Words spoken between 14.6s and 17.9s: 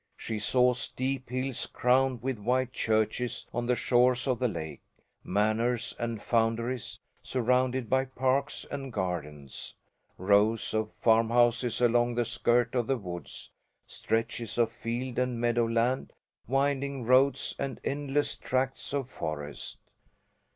field and meadow land, winding roads and